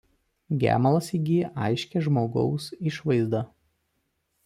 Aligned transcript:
Gemalas 0.63 1.09
įgyja 1.17 1.53
aiškią 1.67 2.03
žmogaus 2.09 2.73
išvaizdą. 2.93 3.47